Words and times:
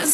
I 0.00 0.06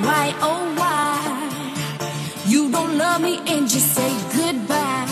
Why, 0.00 0.34
oh, 0.40 0.74
why? 0.74 1.18
You 2.46 2.70
don't 2.72 2.96
love 2.96 3.20
me 3.20 3.40
and 3.46 3.68
just 3.68 3.94
say 3.94 4.10
goodbye. 4.34 5.06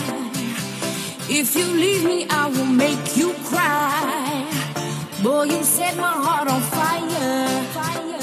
If 1.29 1.55
you 1.55 1.65
leave 1.65 2.03
me, 2.03 2.25
I 2.27 2.47
will 2.47 2.65
make 2.65 3.15
you 3.15 3.33
cry. 3.43 4.43
Boy, 5.21 5.43
you 5.43 5.63
set 5.63 5.95
my 5.97 6.13
heart 6.25 6.47
on 6.47 6.61
fire. 6.61 8.20